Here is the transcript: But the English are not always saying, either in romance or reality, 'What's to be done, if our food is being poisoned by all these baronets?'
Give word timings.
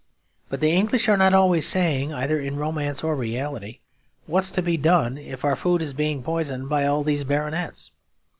But 0.49 0.61
the 0.61 0.71
English 0.71 1.07
are 1.09 1.15
not 1.15 1.35
always 1.35 1.67
saying, 1.67 2.11
either 2.11 2.41
in 2.41 2.55
romance 2.55 3.03
or 3.03 3.15
reality, 3.15 3.81
'What's 4.25 4.49
to 4.57 4.63
be 4.63 4.75
done, 4.75 5.15
if 5.19 5.45
our 5.45 5.55
food 5.55 5.79
is 5.79 5.93
being 5.93 6.23
poisoned 6.23 6.67
by 6.69 6.87
all 6.87 7.03
these 7.03 7.23
baronets?' 7.23 7.91